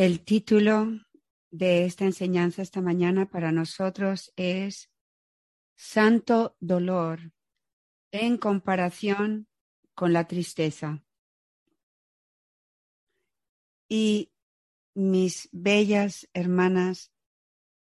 El 0.00 0.24
título 0.24 0.88
de 1.50 1.84
esta 1.84 2.06
enseñanza 2.06 2.62
esta 2.62 2.80
mañana 2.80 3.28
para 3.28 3.52
nosotros 3.52 4.32
es 4.34 4.90
Santo 5.76 6.56
Dolor 6.58 7.34
en 8.10 8.38
comparación 8.38 9.46
con 9.94 10.14
la 10.14 10.26
tristeza. 10.26 11.04
Y 13.90 14.32
mis 14.94 15.50
bellas 15.52 16.30
hermanas 16.32 17.12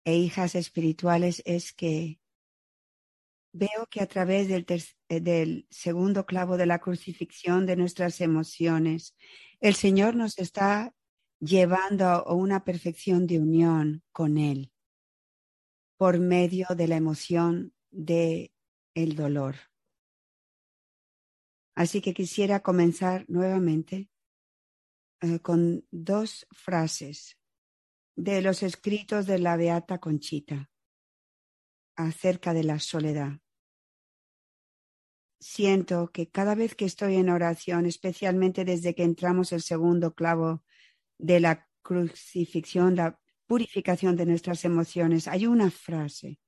e 0.03 0.15
hijas 0.15 0.55
espirituales 0.55 1.43
es 1.45 1.71
que 1.71 2.19
veo 3.53 3.85
que 3.91 4.01
a 4.01 4.07
través 4.07 4.47
del, 4.47 4.65
del, 5.07 5.67
segundo 5.69 6.25
clavo 6.25 6.57
de 6.57 6.65
la 6.65 6.79
crucifixión 6.79 7.67
de 7.67 7.75
nuestras 7.75 8.21
emociones, 8.21 9.15
el 9.59 9.75
Señor 9.75 10.15
nos 10.15 10.39
está 10.39 10.95
llevando 11.41 12.05
a 12.05 12.33
una 12.33 12.63
perfección 12.63 13.25
de 13.27 13.39
unión 13.39 14.03
con 14.11 14.37
Él 14.37 14.71
por 15.97 16.19
medio 16.19 16.67
de 16.75 16.87
la 16.87 16.95
emoción 16.95 17.73
de 17.89 18.53
el 18.93 19.15
dolor. 19.15 19.55
Así 21.75 22.01
que 22.01 22.13
quisiera 22.13 22.61
comenzar 22.61 23.25
nuevamente 23.27 24.09
eh, 25.21 25.39
con 25.39 25.85
dos 25.91 26.47
frases 26.51 27.37
de 28.15 28.41
los 28.41 28.61
escritos 28.61 29.25
de 29.25 29.39
la 29.39 29.57
Beata 29.57 29.99
Conchita 29.99 30.69
acerca 31.95 32.53
de 32.53 32.63
la 32.63 32.79
soledad. 32.79 33.39
Siento 35.39 36.11
que 36.11 36.29
cada 36.29 36.53
vez 36.53 36.75
que 36.75 36.85
estoy 36.85 37.15
en 37.15 37.29
oración, 37.29 37.87
especialmente 37.87 38.63
desde 38.63 38.93
que 38.93 39.03
entramos 39.03 39.51
el 39.51 39.61
segundo 39.61 40.13
clavo 40.13 40.63
de 41.21 41.39
la 41.39 41.67
crucifixión, 41.81 42.95
la 42.95 43.19
purificación 43.45 44.15
de 44.15 44.25
nuestras 44.25 44.65
emociones, 44.65 45.27
hay 45.27 45.45
una 45.45 45.69
frase, 45.69 46.39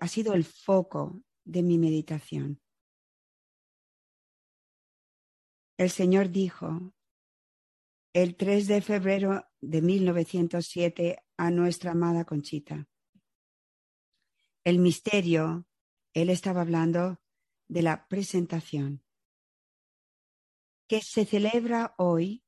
ha 0.00 0.08
sido 0.08 0.34
el 0.34 0.44
foco 0.44 1.22
de 1.44 1.62
mi 1.62 1.78
meditación. 1.78 2.60
El 5.76 5.90
Señor 5.90 6.30
dijo 6.30 6.92
el 8.12 8.36
3 8.36 8.66
de 8.66 8.80
febrero 8.82 9.46
de 9.60 9.82
1907 9.82 11.22
a 11.36 11.50
nuestra 11.50 11.92
amada 11.92 12.24
Conchita. 12.24 12.88
El 14.64 14.80
misterio, 14.80 15.66
él 16.14 16.30
estaba 16.30 16.62
hablando 16.62 17.20
de 17.68 17.82
la 17.82 18.08
presentación, 18.08 19.04
que 20.88 21.02
se 21.02 21.24
celebra 21.24 21.94
hoy 21.98 22.42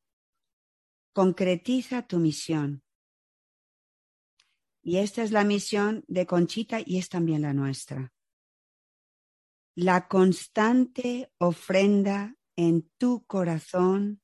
concretiza 1.12 2.06
tu 2.06 2.18
misión. 2.18 2.82
Y 4.82 4.98
esta 4.98 5.22
es 5.22 5.30
la 5.30 5.44
misión 5.44 6.04
de 6.08 6.26
Conchita 6.26 6.80
y 6.84 6.98
es 6.98 7.08
también 7.08 7.42
la 7.42 7.52
nuestra. 7.52 8.12
La 9.74 10.08
constante 10.08 11.32
ofrenda 11.38 12.36
en 12.56 12.90
tu 12.98 13.24
corazón 13.26 14.22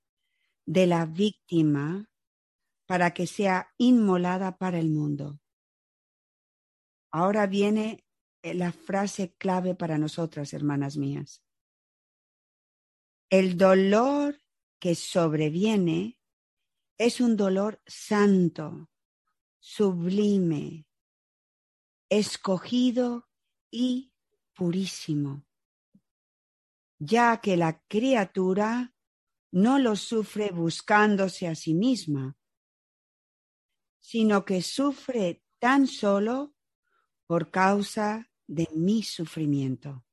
de 0.65 0.87
la 0.87 1.07
víctima 1.07 2.11
para 2.87 3.13
que 3.13 3.27
sea 3.27 3.73
inmolada 3.79 4.57
para 4.57 4.79
el 4.79 4.91
mundo. 4.91 5.41
Ahora 7.11 7.47
viene 7.47 8.05
la 8.43 8.73
frase 8.73 9.35
clave 9.35 9.75
para 9.75 9.99
nosotras, 9.99 10.53
hermanas 10.53 10.97
mías. 10.97 11.43
El 13.31 13.57
dolor 13.57 14.41
que 14.79 14.95
sobreviene 14.95 16.16
es 16.99 17.21
un 17.21 17.37
dolor 17.37 17.83
santo, 17.87 18.91
sublime, 19.59 20.87
escogido 22.09 23.29
y 23.71 24.13
purísimo, 24.55 25.45
ya 26.99 27.41
que 27.41 27.57
la 27.57 27.83
criatura 27.87 28.95
no 29.53 29.79
lo 29.79 29.97
sufre 29.97 30.51
buscándose 30.51 31.47
a 31.49 31.55
sí 31.55 31.75
misma, 31.75 32.37
sino 34.01 34.45
que 34.45 34.63
sufre 34.63 35.43
tan 35.59 35.87
solo 35.87 36.55
por 37.27 37.51
causa 37.51 38.31
de 38.47 38.69
mi 38.75 39.03
sufrimiento. 39.03 40.05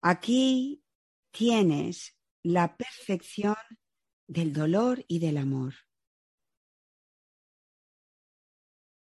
Aquí 0.00 0.84
tienes 1.32 2.16
la 2.42 2.76
perfección 2.76 3.56
del 4.26 4.52
dolor 4.52 5.04
y 5.08 5.18
del 5.18 5.36
amor. 5.36 5.74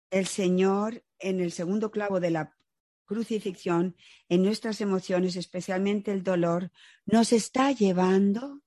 El 0.10 0.26
Señor, 0.28 1.04
en 1.20 1.40
el 1.40 1.52
segundo 1.52 1.92
clavo 1.92 2.20
de 2.20 2.32
la 2.32 2.58
crucifixión, 3.06 3.96
en 4.30 4.44
nuestras 4.44 4.82
emociones, 4.82 5.36
especialmente 5.36 6.12
el 6.12 6.24
dolor, 6.24 6.72
nos 7.06 7.34
está 7.34 7.72
llevando 7.72 8.62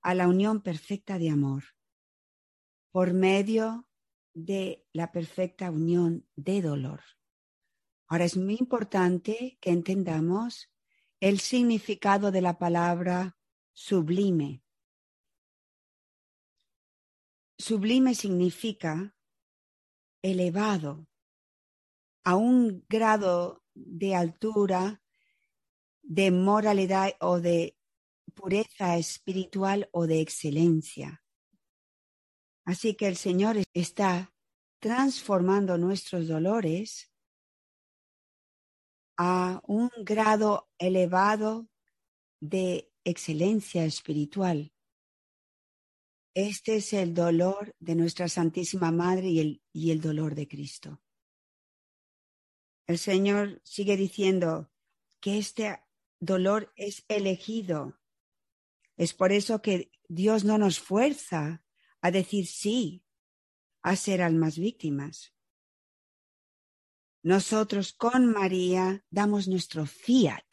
a 0.00 0.14
la 0.14 0.28
unión 0.28 0.62
perfecta 0.62 1.18
de 1.18 1.30
amor 1.30 1.64
por 2.90 3.12
medio 3.12 3.88
de 4.34 4.84
la 4.92 5.10
perfecta 5.12 5.70
unión 5.70 6.26
de 6.36 6.62
dolor. 6.62 7.00
Ahora 8.06 8.24
es 8.24 8.36
muy 8.36 8.56
importante 8.56 9.58
que 9.60 9.70
entendamos 9.70 10.70
el 11.20 11.40
significado 11.40 12.30
de 12.30 12.42
la 12.42 12.58
palabra 12.58 13.36
sublime. 13.72 14.63
Sublime 17.58 18.14
significa 18.14 19.14
elevado 20.22 21.06
a 22.24 22.36
un 22.36 22.84
grado 22.88 23.62
de 23.74 24.14
altura, 24.14 25.02
de 26.02 26.30
moralidad 26.30 27.14
o 27.20 27.40
de 27.40 27.76
pureza 28.34 28.96
espiritual 28.96 29.88
o 29.92 30.06
de 30.06 30.20
excelencia. 30.20 31.22
Así 32.64 32.94
que 32.94 33.06
el 33.06 33.16
Señor 33.16 33.56
está 33.72 34.34
transformando 34.80 35.78
nuestros 35.78 36.28
dolores 36.28 37.10
a 39.16 39.60
un 39.66 39.90
grado 40.02 40.68
elevado 40.78 41.68
de 42.40 42.92
excelencia 43.04 43.84
espiritual. 43.84 44.73
Este 46.34 46.76
es 46.76 46.92
el 46.92 47.14
dolor 47.14 47.76
de 47.78 47.94
nuestra 47.94 48.28
Santísima 48.28 48.90
Madre 48.90 49.28
y 49.28 49.38
el, 49.38 49.62
y 49.72 49.92
el 49.92 50.00
dolor 50.00 50.34
de 50.34 50.48
Cristo. 50.48 51.00
El 52.88 52.98
Señor 52.98 53.62
sigue 53.64 53.96
diciendo 53.96 54.72
que 55.20 55.38
este 55.38 55.80
dolor 56.18 56.72
es 56.74 57.04
elegido. 57.06 58.00
Es 58.96 59.14
por 59.14 59.30
eso 59.30 59.62
que 59.62 59.92
Dios 60.08 60.44
no 60.44 60.58
nos 60.58 60.80
fuerza 60.80 61.64
a 62.00 62.10
decir 62.10 62.48
sí 62.48 63.04
a 63.82 63.94
ser 63.94 64.20
almas 64.20 64.58
víctimas. 64.58 65.34
Nosotros 67.22 67.92
con 67.92 68.26
María 68.26 69.04
damos 69.08 69.46
nuestro 69.46 69.86
fiat. 69.86 70.44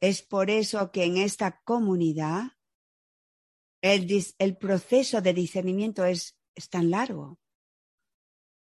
Es 0.00 0.22
por 0.22 0.48
eso 0.50 0.90
que 0.90 1.04
en 1.04 1.18
esta 1.18 1.60
comunidad 1.62 2.52
el, 3.82 4.56
proceso 4.56 5.20
de 5.20 5.34
discernimiento 5.34 6.04
es, 6.04 6.38
es 6.54 6.68
tan 6.68 6.90
largo 6.90 7.38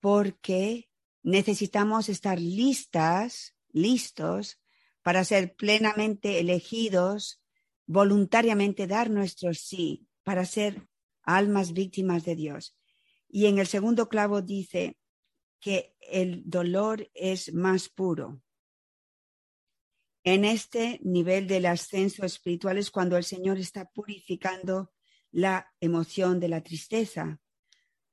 porque 0.01 0.91
necesitamos 1.23 2.09
estar 2.09 2.39
listas, 2.39 3.57
listos 3.71 4.61
para 5.03 5.25
ser 5.25 5.57
plenamente 5.57 6.39
elegidos, 6.39 7.43
voluntariamente 7.87 8.87
dar 8.87 9.11
nuestro 9.11 9.55
sí, 9.55 10.07
para 10.23 10.45
ser 10.45 10.87
almas 11.23 11.73
víctimas 11.73 12.25
de 12.25 12.37
Dios. 12.37 12.77
Y 13.29 13.47
en 13.47 13.59
el 13.59 13.67
segundo 13.67 14.09
clavo 14.09 14.43
dice 14.43 14.97
que 15.59 15.97
el 16.01 16.43
dolor 16.45 17.11
es 17.15 17.53
más 17.53 17.89
puro. 17.89 18.41
En 20.23 20.45
este 20.45 21.01
nivel 21.03 21.47
del 21.47 21.67
ascenso 21.67 22.25
espiritual 22.27 22.77
es 22.77 22.91
cuando 22.91 23.17
el 23.17 23.25
Señor 23.25 23.59
está 23.59 23.87
purificando 23.87 24.93
la 25.31 25.73
emoción 25.81 26.41
de 26.41 26.49
la 26.49 26.63
tristeza. 26.63 27.41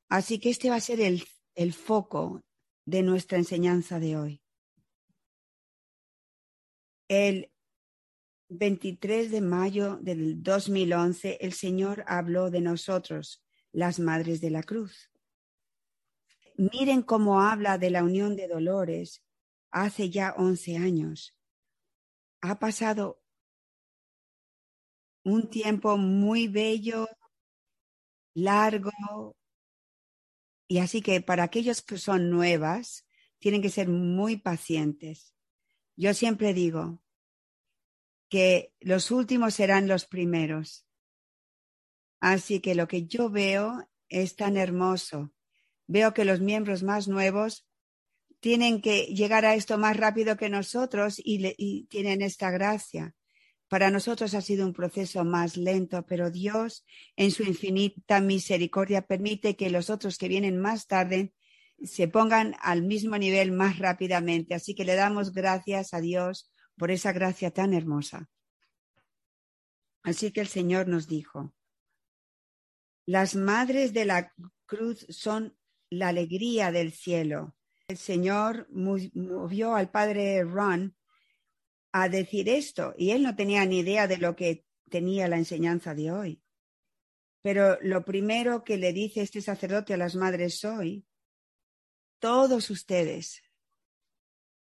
Así 0.10 0.40
que 0.40 0.50
este 0.50 0.70
va 0.70 0.76
a 0.76 0.82
ser 0.82 1.02
el, 1.02 1.24
el 1.56 1.74
foco 1.74 2.44
de 2.86 3.04
nuestra 3.04 3.38
enseñanza 3.38 4.00
de 4.00 4.18
hoy. 4.18 4.42
El 7.08 7.52
23 8.50 9.32
de 9.32 9.42
mayo 9.42 9.98
del 9.98 10.42
2011, 10.42 11.38
el 11.42 11.54
Señor 11.54 12.04
habló 12.08 12.50
de 12.50 12.62
nosotros, 12.62 13.44
las 13.72 14.00
Madres 14.00 14.42
de 14.42 14.52
la 14.52 14.64
Cruz. 14.64 15.12
Miren 16.58 17.02
cómo 17.02 17.42
habla 17.42 17.78
de 17.78 17.90
la 17.90 18.04
unión 18.04 18.36
de 18.36 18.48
dolores 18.48 19.24
hace 19.72 20.10
ya 20.10 20.34
11 20.38 20.78
años. 20.78 21.36
Ha 22.42 22.60
pasado 22.60 23.22
un 25.26 25.50
tiempo 25.50 25.98
muy 25.98 26.48
bello 26.48 27.10
largo. 28.34 29.36
Y 30.68 30.78
así 30.78 31.02
que 31.02 31.20
para 31.20 31.44
aquellos 31.44 31.82
que 31.82 31.98
son 31.98 32.30
nuevas, 32.30 33.06
tienen 33.40 33.62
que 33.62 33.70
ser 33.70 33.90
muy 33.90 34.38
pacientes. 34.38 35.34
Yo 35.98 36.14
siempre 36.14 36.54
digo 36.54 37.02
que 38.30 38.74
los 38.80 39.12
últimos 39.12 39.56
serán 39.56 39.88
los 39.88 40.06
primeros. 40.06 40.86
Así 42.20 42.60
que 42.60 42.76
lo 42.76 42.88
que 42.88 43.06
yo 43.06 43.30
veo 43.30 43.88
es 44.10 44.36
tan 44.36 44.58
hermoso. 44.58 45.34
Veo 45.88 46.14
que 46.14 46.26
los 46.26 46.40
miembros 46.40 46.84
más 46.84 47.08
nuevos 47.08 47.68
tienen 48.40 48.82
que 48.82 49.06
llegar 49.06 49.46
a 49.46 49.56
esto 49.56 49.78
más 49.78 49.98
rápido 49.98 50.38
que 50.38 50.50
nosotros 50.50 51.16
y, 51.18 51.88
tienen 51.90 52.22
esta 52.22 52.52
gracia. 52.52 53.16
Para 53.68 53.90
nosotros 53.90 54.34
ha 54.36 54.42
sido 54.42 54.66
un 54.66 54.74
proceso 54.74 55.24
más 55.26 55.58
lento, 55.58 56.06
pero 56.06 56.30
Dios 56.30 56.86
en 57.16 57.32
su 57.32 57.44
infinita 57.44 58.22
misericordia 58.22 59.02
permite 59.02 59.56
que 59.56 59.70
los 59.70 59.90
otros 59.90 60.18
que 60.18 60.28
vienen 60.28 60.60
más 60.60 60.88
tarde 60.88 61.34
se 61.84 62.08
pongan 62.08 62.56
al 62.62 62.84
mismo 62.84 63.18
nivel 63.18 63.52
más 63.52 63.80
rápidamente. 63.80 64.54
Así 64.54 64.76
que 64.76 64.86
le 64.86 64.96
damos 64.96 65.34
gracias 65.34 65.94
a 65.94 66.00
Dios 66.00 66.52
por 66.78 66.92
esa 66.92 67.12
gracia 67.12 67.52
tan 67.52 67.74
hermosa. 67.74 68.30
Así 70.04 70.32
que 70.32 70.42
el 70.42 70.48
Señor 70.48 70.88
nos 70.88 71.08
dijo, 71.08 71.54
las 73.08 73.36
madres 73.36 73.94
de 73.94 74.06
la 74.06 74.32
cruz 74.66 75.06
son 75.10 75.58
la 75.90 76.10
alegría 76.10 76.72
del 76.72 76.92
cielo. 76.92 77.56
El 77.88 77.98
Señor 77.98 78.68
movió 78.72 79.76
al 79.76 79.90
padre 79.90 80.44
Ron 80.44 80.96
a 81.98 82.10
decir 82.10 82.50
esto 82.50 82.94
y 82.98 83.12
él 83.12 83.24
no 83.24 83.38
tenía 83.38 83.66
ni 83.66 83.80
idea 83.80 84.06
de 84.06 84.18
lo 84.18 84.36
que 84.36 84.66
tenía 84.90 85.30
la 85.30 85.38
enseñanza 85.38 85.96
de 85.96 86.12
hoy. 86.12 86.44
Pero 87.42 87.78
lo 87.82 88.04
primero 88.04 88.66
que 88.66 88.76
le 88.76 88.92
dice 88.92 89.22
este 89.22 89.42
sacerdote 89.42 89.94
a 89.94 89.98
las 89.98 90.14
madres 90.14 90.66
hoy, 90.66 91.08
todos 92.20 92.70
ustedes 92.70 93.42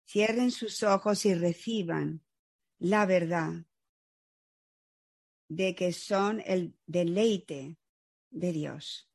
cierren 0.07 0.51
sus 0.51 0.83
ojos 0.83 1.25
y 1.25 1.33
reciban 1.33 2.23
la 2.77 3.07
verdad 3.07 3.65
de 5.47 5.73
que 5.73 5.91
son 5.91 6.39
el 6.45 6.77
deleite 6.85 7.79
de 8.29 8.51
Dios. 8.51 9.09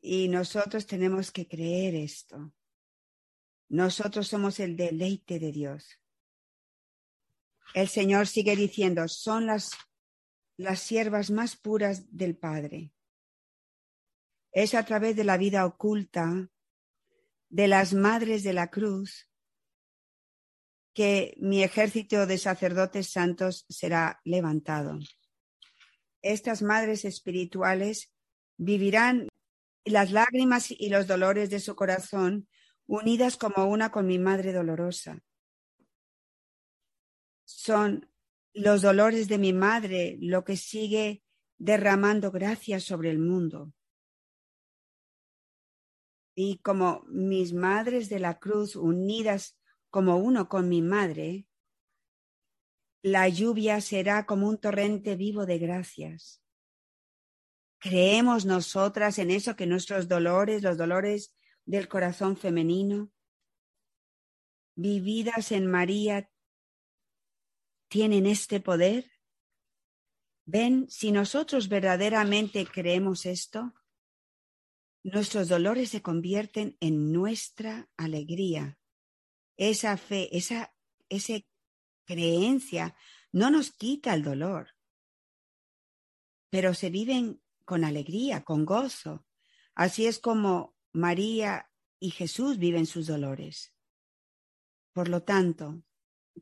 Y 0.00 0.28
nosotros 0.28 0.86
tenemos 0.86 1.30
que 1.30 1.46
creer 1.46 1.94
esto. 1.94 2.54
Nosotros 3.68 4.26
somos 4.26 4.58
el 4.58 4.74
deleite 4.74 5.38
de 5.38 5.52
Dios. 5.52 6.00
El 7.72 7.88
Señor 7.88 8.26
sigue 8.26 8.56
diciendo, 8.56 9.08
son 9.08 9.46
las, 9.46 9.72
las 10.56 10.80
siervas 10.80 11.30
más 11.30 11.56
puras 11.56 12.04
del 12.16 12.36
Padre. 12.36 12.92
Es 14.52 14.74
a 14.74 14.84
través 14.84 15.16
de 15.16 15.24
la 15.24 15.36
vida 15.36 15.66
oculta 15.66 16.48
de 17.48 17.68
las 17.68 17.94
madres 17.94 18.42
de 18.42 18.52
la 18.52 18.70
cruz 18.70 19.28
que 20.94 21.34
mi 21.38 21.62
ejército 21.62 22.26
de 22.26 22.38
sacerdotes 22.38 23.10
santos 23.10 23.66
será 23.68 24.20
levantado. 24.24 24.98
Estas 26.22 26.62
madres 26.62 27.04
espirituales 27.04 28.12
vivirán 28.56 29.28
las 29.84 30.12
lágrimas 30.12 30.70
y 30.70 30.88
los 30.88 31.06
dolores 31.06 31.50
de 31.50 31.60
su 31.60 31.74
corazón 31.74 32.48
unidas 32.86 33.36
como 33.36 33.66
una 33.66 33.90
con 33.90 34.06
mi 34.06 34.18
madre 34.18 34.52
dolorosa. 34.52 35.20
Son 37.44 38.10
los 38.52 38.82
dolores 38.82 39.28
de 39.28 39.38
mi 39.38 39.52
madre 39.52 40.16
lo 40.20 40.44
que 40.44 40.56
sigue 40.56 41.22
derramando 41.58 42.30
gracias 42.30 42.84
sobre 42.84 43.10
el 43.10 43.18
mundo. 43.18 43.72
Y 46.36 46.58
como 46.58 47.04
mis 47.08 47.52
madres 47.52 48.08
de 48.08 48.18
la 48.18 48.38
cruz 48.38 48.76
unidas 48.76 49.58
como 49.90 50.16
uno 50.16 50.48
con 50.48 50.68
mi 50.68 50.82
madre, 50.82 51.46
la 53.02 53.28
lluvia 53.28 53.80
será 53.80 54.26
como 54.26 54.48
un 54.48 54.58
torrente 54.58 55.14
vivo 55.14 55.46
de 55.46 55.58
gracias. 55.58 56.42
¿Creemos 57.78 58.46
nosotras 58.46 59.18
en 59.18 59.30
eso 59.30 59.56
que 59.56 59.66
nuestros 59.66 60.08
dolores, 60.08 60.62
los 60.62 60.78
dolores 60.78 61.36
del 61.66 61.86
corazón 61.86 62.36
femenino, 62.36 63.12
vividas 64.74 65.52
en 65.52 65.66
María, 65.66 66.30
tienen 67.94 68.26
este 68.26 68.58
poder? 68.58 69.08
Ven, 70.46 70.90
si 70.90 71.12
nosotros 71.12 71.68
verdaderamente 71.68 72.66
creemos 72.66 73.24
esto, 73.24 73.72
nuestros 75.04 75.46
dolores 75.46 75.90
se 75.90 76.02
convierten 76.02 76.76
en 76.80 77.12
nuestra 77.12 77.88
alegría. 77.96 78.80
Esa 79.56 79.96
fe, 79.96 80.36
esa, 80.36 80.74
creencia 82.04 82.96
no 83.30 83.52
nos 83.52 83.70
quita 83.70 84.12
el 84.12 84.24
dolor, 84.24 84.70
pero 86.50 86.74
se 86.74 86.90
viven 86.90 87.40
con 87.64 87.84
alegría, 87.84 88.42
con 88.42 88.64
gozo. 88.64 89.24
Así 89.76 90.06
es 90.06 90.18
como 90.18 90.74
María 90.92 91.70
y 92.00 92.10
Jesús 92.10 92.58
viven 92.58 92.86
sus 92.86 93.06
dolores. 93.06 93.72
Por 94.92 95.08
lo 95.08 95.22
tanto, 95.22 95.84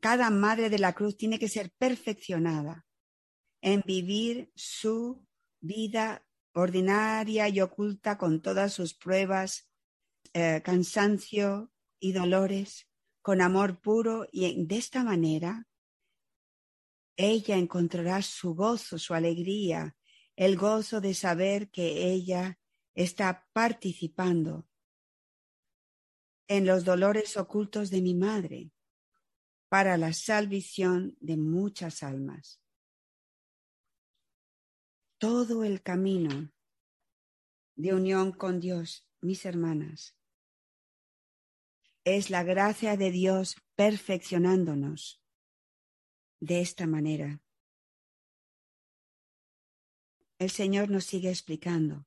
cada 0.01 0.29
madre 0.29 0.69
de 0.69 0.79
la 0.79 0.93
cruz 0.93 1.17
tiene 1.17 1.39
que 1.39 1.47
ser 1.47 1.71
perfeccionada 1.77 2.85
en 3.61 3.81
vivir 3.85 4.51
su 4.55 5.25
vida 5.61 6.25
ordinaria 6.53 7.49
y 7.49 7.61
oculta 7.61 8.17
con 8.17 8.41
todas 8.41 8.73
sus 8.73 8.93
pruebas, 8.93 9.69
eh, 10.33 10.61
cansancio 10.63 11.71
y 11.99 12.11
dolores, 12.11 12.89
con 13.21 13.41
amor 13.41 13.81
puro. 13.81 14.27
Y 14.31 14.65
de 14.65 14.77
esta 14.77 15.03
manera 15.03 15.67
ella 17.15 17.57
encontrará 17.57 18.21
su 18.21 18.55
gozo, 18.55 18.97
su 18.99 19.13
alegría, 19.13 19.95
el 20.35 20.57
gozo 20.57 20.99
de 20.99 21.13
saber 21.13 21.69
que 21.69 22.11
ella 22.11 22.59
está 22.95 23.47
participando 23.53 24.67
en 26.47 26.65
los 26.65 26.83
dolores 26.83 27.37
ocultos 27.37 27.89
de 27.89 28.01
mi 28.01 28.13
madre 28.13 28.71
para 29.73 29.97
la 29.97 30.13
salvación 30.13 31.17
de 31.19 31.35
muchas 31.35 32.03
almas. 32.03 32.61
Todo 35.17 35.63
el 35.63 35.81
camino 35.81 36.51
de 37.73 37.95
unión 37.95 38.33
con 38.33 38.59
Dios, 38.59 39.03
mis 39.19 39.45
hermanas, 39.45 40.15
es 42.03 42.29
la 42.29 42.43
gracia 42.43 42.97
de 42.97 43.09
Dios 43.09 43.55
perfeccionándonos 43.73 45.23
de 46.39 46.61
esta 46.61 46.85
manera 46.85 47.41
el 50.37 50.51
Señor 50.51 50.91
nos 50.91 51.05
sigue 51.05 51.29
explicando. 51.29 52.05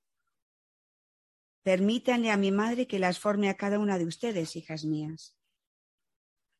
Permítanle 1.64 2.30
a 2.30 2.36
mi 2.36 2.52
madre 2.52 2.86
que 2.86 3.00
las 3.00 3.18
forme 3.18 3.48
a 3.48 3.56
cada 3.56 3.80
una 3.80 3.98
de 3.98 4.04
ustedes, 4.04 4.54
hijas 4.54 4.84
mías. 4.84 5.36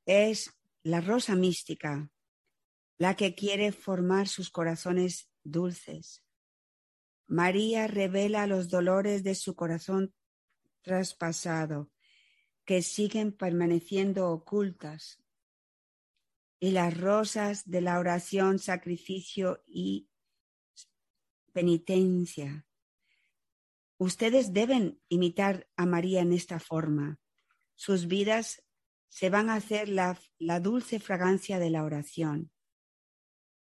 Es 0.05 0.57
la 0.87 1.01
rosa 1.01 1.35
mística 1.35 2.13
la 2.97 3.17
que 3.17 3.35
quiere 3.35 3.73
formar 3.73 4.29
sus 4.29 4.51
corazones 4.51 5.29
dulces. 5.43 6.23
María 7.27 7.89
revela 7.89 8.47
los 8.47 8.69
dolores 8.69 9.25
de 9.25 9.35
su 9.35 9.57
corazón 9.57 10.15
traspasado, 10.83 11.91
que 12.65 12.83
siguen 12.83 13.33
permaneciendo 13.33 14.31
ocultas, 14.31 15.21
y 16.61 16.71
las 16.71 16.97
rosas 16.97 17.69
de 17.69 17.81
la 17.81 17.99
oración, 17.99 18.61
sacrificio 18.61 19.65
y 19.67 20.09
penitencia. 21.53 22.65
Ustedes 23.99 24.53
deben 24.53 25.01
imitar 25.09 25.69
a 25.77 25.85
María 25.85 26.21
en 26.21 26.33
esta 26.33 26.61
forma. 26.61 27.19
Sus 27.75 28.07
vidas 28.07 28.63
se 29.09 29.31
van 29.31 29.51
a 29.51 29.55
hacer 29.55 29.89
la, 29.89 30.19
dulce 30.61 31.01
fragancia 31.01 31.59
de 31.59 31.71
la 31.71 31.85
oración 31.85 32.51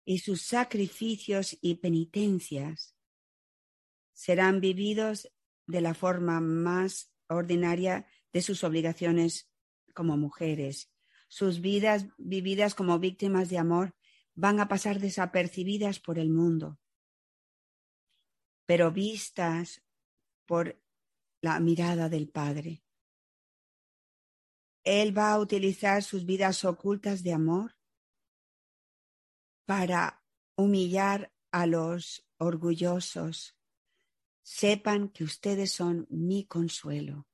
y 0.05 0.19
sus 0.19 0.41
sacrificios 0.41 1.57
y 1.61 1.75
penitencias 1.75 2.95
serán 4.13 4.59
vividos 4.59 5.31
de 5.65 5.81
la 5.81 5.93
forma 5.93 6.41
más 6.41 7.13
ordinaria 7.27 8.07
de 8.33 8.41
sus 8.41 8.63
obligaciones 8.63 9.51
como 9.93 10.17
mujeres. 10.17 10.91
Sus 11.27 11.61
vidas 11.61 12.07
vividas 12.17 12.73
como 12.75 12.99
víctimas 12.99 13.49
de 13.49 13.59
amor 13.59 13.95
van 14.33 14.59
a 14.59 14.67
pasar 14.67 14.99
desapercibidas 14.99 15.99
por 15.99 16.17
el 16.17 16.29
mundo 16.29 16.79
pero 18.69 18.91
vistas 18.91 19.81
por 20.45 20.79
la 21.41 21.59
mirada 21.59 22.07
del 22.07 22.29
Padre. 22.29 22.83
Él 24.83 25.17
va 25.17 25.31
a 25.31 25.39
utilizar 25.39 26.03
sus 26.03 26.25
vidas 26.25 26.63
ocultas 26.65 27.23
de 27.23 27.33
amor 27.33 27.75
para 29.65 30.23
humillar 30.55 31.31
a 31.51 31.65
los 31.65 32.27
orgullosos, 32.37 33.55
sepan 34.41 35.09
que 35.09 35.23
ustedes 35.23 35.71
son 35.71 36.07
mi 36.09 36.45
consuelo. 36.45 37.27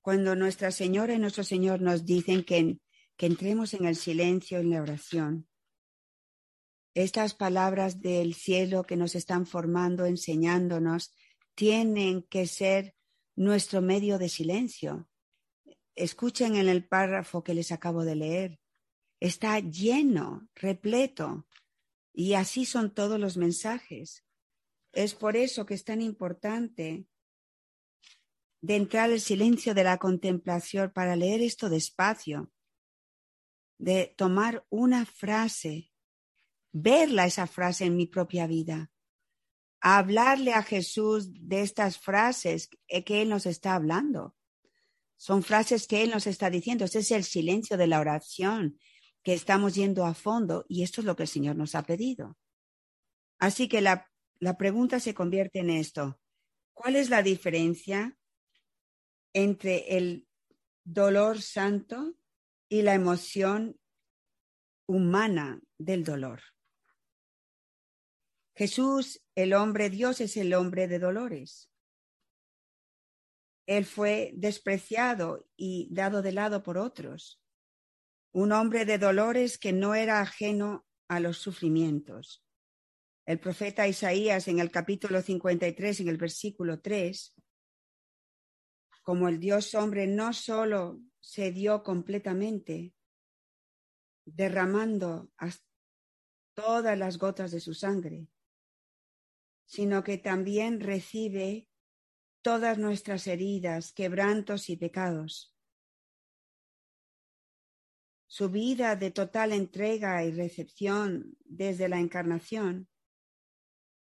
Cuando 0.00 0.34
Nuestra 0.34 0.70
Señora 0.70 1.14
y 1.14 1.18
nuestro 1.18 1.44
Señor 1.44 1.80
nos 1.80 2.04
dicen 2.04 2.44
que, 2.44 2.78
que 3.16 3.26
entremos 3.26 3.74
en 3.74 3.84
el 3.84 3.94
silencio, 3.94 4.58
en 4.58 4.70
la 4.70 4.82
oración, 4.82 5.48
estas 6.94 7.34
palabras 7.34 8.00
del 8.00 8.34
cielo 8.34 8.84
que 8.84 8.96
nos 8.96 9.14
están 9.14 9.46
formando, 9.46 10.04
enseñándonos, 10.04 11.14
tienen 11.54 12.22
que 12.22 12.46
ser 12.46 12.94
nuestro 13.36 13.82
medio 13.82 14.18
de 14.18 14.28
silencio. 14.28 15.08
Escuchen 15.94 16.56
en 16.56 16.68
el 16.68 16.86
párrafo 16.86 17.42
que 17.42 17.54
les 17.54 17.72
acabo 17.72 18.04
de 18.04 18.16
leer. 18.16 18.60
Está 19.20 19.60
lleno, 19.60 20.48
repleto. 20.54 21.46
Y 22.12 22.34
así 22.34 22.64
son 22.66 22.94
todos 22.94 23.18
los 23.18 23.36
mensajes. 23.36 24.24
Es 24.92 25.14
por 25.14 25.36
eso 25.36 25.64
que 25.64 25.74
es 25.74 25.84
tan 25.84 26.02
importante 26.02 27.06
de 28.60 28.76
entrar 28.76 29.10
al 29.10 29.20
silencio 29.20 29.74
de 29.74 29.84
la 29.84 29.98
contemplación 29.98 30.92
para 30.92 31.16
leer 31.16 31.42
esto 31.42 31.68
despacio, 31.68 32.52
de 33.78 34.14
tomar 34.16 34.64
una 34.70 35.04
frase 35.04 35.92
verla 36.72 37.26
esa 37.26 37.46
frase 37.46 37.84
en 37.84 37.96
mi 37.96 38.06
propia 38.06 38.46
vida, 38.46 38.90
hablarle 39.82 40.54
a 40.54 40.62
Jesús 40.62 41.30
de 41.32 41.60
estas 41.60 41.98
frases 41.98 42.70
que 43.04 43.20
Él 43.20 43.28
nos 43.28 43.46
está 43.46 43.74
hablando. 43.74 44.36
Son 45.16 45.42
frases 45.42 45.88
que 45.88 46.02
Él 46.02 46.10
nos 46.10 46.28
está 46.28 46.50
diciendo. 46.50 46.84
Este 46.84 47.00
es 47.00 47.10
el 47.10 47.24
silencio 47.24 47.76
de 47.76 47.88
la 47.88 47.98
oración 47.98 48.78
que 49.24 49.34
estamos 49.34 49.74
yendo 49.74 50.06
a 50.06 50.14
fondo 50.14 50.64
y 50.68 50.84
esto 50.84 51.00
es 51.00 51.04
lo 51.04 51.16
que 51.16 51.24
el 51.24 51.28
Señor 51.28 51.56
nos 51.56 51.74
ha 51.74 51.82
pedido. 51.82 52.38
Así 53.38 53.68
que 53.68 53.80
la, 53.80 54.08
la 54.38 54.56
pregunta 54.56 55.00
se 55.00 55.14
convierte 55.14 55.58
en 55.58 55.70
esto. 55.70 56.20
¿Cuál 56.72 56.94
es 56.94 57.10
la 57.10 57.22
diferencia 57.22 58.16
entre 59.32 59.96
el 59.96 60.28
dolor 60.84 61.42
santo 61.42 62.14
y 62.68 62.82
la 62.82 62.94
emoción 62.94 63.80
humana 64.86 65.60
del 65.76 66.04
dolor? 66.04 66.40
Jesús, 68.62 69.20
el 69.34 69.54
hombre 69.54 69.90
Dios, 69.90 70.20
es 70.20 70.36
el 70.36 70.54
hombre 70.54 70.86
de 70.86 71.00
dolores. 71.00 71.68
Él 73.66 73.84
fue 73.84 74.30
despreciado 74.36 75.48
y 75.56 75.88
dado 75.90 76.22
de 76.22 76.30
lado 76.30 76.62
por 76.62 76.78
otros. 76.78 77.42
Un 78.30 78.52
hombre 78.52 78.84
de 78.84 78.98
dolores 78.98 79.58
que 79.58 79.72
no 79.72 79.96
era 79.96 80.20
ajeno 80.20 80.86
a 81.08 81.18
los 81.18 81.38
sufrimientos. 81.38 82.46
El 83.26 83.40
profeta 83.40 83.88
Isaías 83.88 84.46
en 84.46 84.60
el 84.60 84.70
capítulo 84.70 85.20
53, 85.22 85.98
en 85.98 86.08
el 86.08 86.16
versículo 86.16 86.80
3, 86.80 87.34
como 89.02 89.26
el 89.26 89.40
Dios 89.40 89.74
hombre 89.74 90.06
no 90.06 90.32
solo 90.32 91.00
se 91.18 91.50
dio 91.50 91.82
completamente, 91.82 92.94
derramando 94.24 95.32
todas 96.54 96.96
las 96.96 97.18
gotas 97.18 97.50
de 97.50 97.58
su 97.58 97.74
sangre, 97.74 98.28
sino 99.72 100.04
que 100.04 100.18
también 100.18 100.80
recibe 100.80 101.66
todas 102.42 102.76
nuestras 102.76 103.26
heridas, 103.26 103.94
quebrantos 103.94 104.68
y 104.68 104.76
pecados. 104.76 105.56
Su 108.26 108.50
vida 108.50 108.96
de 108.96 109.10
total 109.10 109.50
entrega 109.52 110.22
y 110.26 110.30
recepción 110.30 111.38
desde 111.46 111.88
la 111.88 112.00
encarnación 112.00 112.86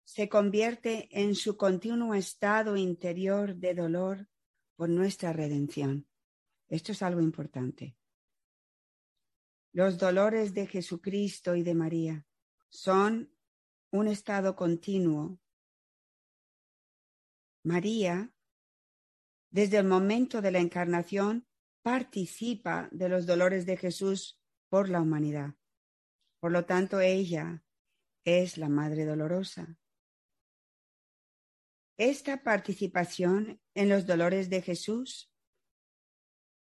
se 0.05 0.29
convierte 0.29 1.09
en 1.11 1.35
su 1.35 1.57
continuo 1.57 2.13
estado 2.13 2.77
interior 2.77 3.57
de 3.57 3.73
dolor 3.73 4.29
por 4.75 4.91
nuestra 4.91 5.33
redención. 5.33 6.07
Esto 6.69 6.93
es 6.93 7.01
algo 7.01 7.23
importante. 7.23 7.97
Los 9.73 9.97
dolores 9.97 10.53
de 10.53 10.67
Jesucristo 10.67 11.57
y 11.57 11.63
de 11.63 11.75
María 11.75 12.27
son 12.69 13.33
un 13.91 14.09
estado 14.09 14.55
continuo 14.55 15.41
María, 17.67 18.33
desde 19.51 19.79
el 19.79 19.87
momento 19.87 20.41
de 20.41 20.53
la 20.53 20.61
encarnación, 20.61 21.49
participa 21.83 22.89
de 22.93 23.09
los 23.09 23.27
dolores 23.27 23.67
de 23.67 23.77
Jesús 23.77 24.41
por 24.69 24.89
la 24.89 25.01
humanidad. 25.01 25.57
Por 26.39 26.53
lo 26.53 26.65
tanto, 26.65 27.01
ella 27.01 27.65
es 28.25 28.57
la 28.57 28.69
Madre 28.69 29.05
Dolorosa. 29.05 29.77
Esta 31.99 32.45
participación 32.45 33.61
en 33.75 33.89
los 33.89 34.07
dolores 34.07 34.49
de 34.49 34.63
Jesús 34.63 35.33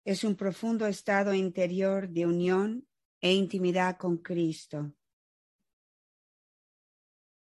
es 0.06 0.24
un 0.24 0.36
profundo 0.36 0.86
estado 0.86 1.34
interior 1.34 2.08
de 2.08 2.24
unión 2.24 2.88
e 3.20 3.34
intimidad 3.34 3.98
con 3.98 4.16
Cristo. 4.16 4.94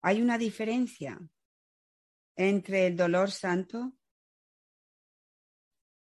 Hay 0.01 0.22
una 0.22 0.38
diferencia 0.38 1.18
entre 2.38 2.86
el 2.86 2.96
dolor 2.96 3.32
santo 3.32 3.94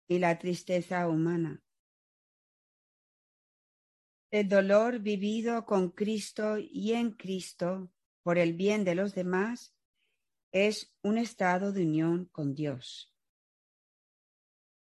y 0.10 0.20
la 0.20 0.38
tristeza 0.38 1.08
humana. 1.08 1.64
El 4.30 4.50
dolor 4.50 5.00
vivido 5.00 5.66
con 5.66 5.90
Cristo 5.92 6.58
y 6.60 6.92
en 6.92 7.12
Cristo 7.12 7.90
por 8.24 8.38
el 8.38 8.54
bien 8.54 8.84
de 8.84 8.94
los 8.94 9.16
demás 9.16 9.74
es 10.52 10.94
un 11.02 11.18
estado 11.18 11.72
de 11.72 11.84
unión 11.84 12.26
con 12.26 12.54
Dios. 12.54 13.16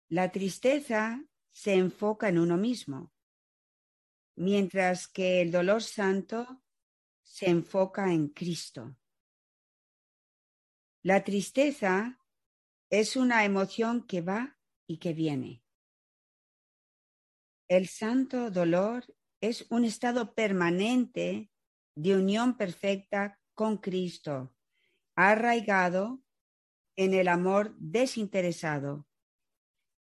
La 0.08 0.30
tristeza 0.30 1.24
se 1.50 1.74
enfoca 1.74 2.28
en 2.28 2.38
uno 2.38 2.56
mismo, 2.56 3.12
mientras 4.36 5.08
que 5.08 5.42
el 5.42 5.50
dolor 5.50 5.82
santo 5.82 6.62
se 7.24 7.50
enfoca 7.50 8.12
en 8.12 8.28
Cristo. 8.28 8.96
La 11.04 11.22
tristeza 11.22 12.18
es 12.90 13.14
una 13.14 13.44
emoción 13.44 14.06
que 14.06 14.22
va 14.22 14.58
y 14.88 14.96
que 14.96 15.12
viene. 15.12 15.62
El 17.68 17.88
santo 17.88 18.50
dolor 18.50 19.04
es 19.42 19.66
un 19.70 19.84
estado 19.84 20.34
permanente 20.34 21.50
de 21.94 22.16
unión 22.16 22.56
perfecta 22.56 23.38
con 23.52 23.76
Cristo, 23.76 24.56
arraigado 25.14 26.22
en 26.96 27.12
el 27.12 27.28
amor 27.28 27.76
desinteresado, 27.76 29.06